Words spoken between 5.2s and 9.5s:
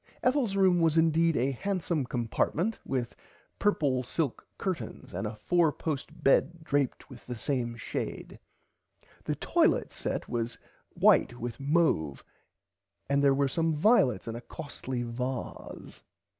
a 4 post bed draped with the same shade. The